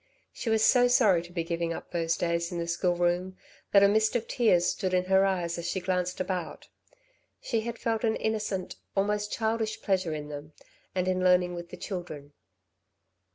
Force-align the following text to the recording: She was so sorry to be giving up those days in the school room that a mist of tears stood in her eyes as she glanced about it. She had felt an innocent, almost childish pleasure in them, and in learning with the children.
She 0.33 0.49
was 0.49 0.65
so 0.65 0.87
sorry 0.87 1.21
to 1.21 1.31
be 1.31 1.43
giving 1.43 1.73
up 1.73 1.91
those 1.91 2.17
days 2.17 2.51
in 2.51 2.57
the 2.57 2.65
school 2.65 2.95
room 2.95 3.37
that 3.71 3.83
a 3.83 3.87
mist 3.87 4.15
of 4.15 4.27
tears 4.27 4.65
stood 4.65 4.95
in 4.95 5.03
her 5.05 5.27
eyes 5.27 5.59
as 5.59 5.69
she 5.69 5.79
glanced 5.79 6.19
about 6.19 6.63
it. 6.63 6.69
She 7.39 7.61
had 7.61 7.77
felt 7.77 8.03
an 8.03 8.15
innocent, 8.15 8.77
almost 8.95 9.31
childish 9.31 9.79
pleasure 9.83 10.15
in 10.15 10.27
them, 10.27 10.53
and 10.95 11.07
in 11.07 11.23
learning 11.23 11.53
with 11.53 11.69
the 11.69 11.77
children. 11.77 12.33